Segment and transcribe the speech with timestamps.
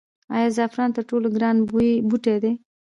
[0.35, 1.55] آیا زعفران تر ټولو ګران
[2.09, 2.53] بوټی دی؟